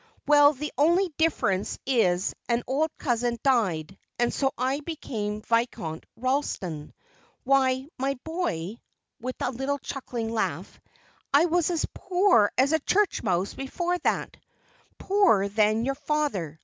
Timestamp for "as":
11.69-11.85, 12.57-12.71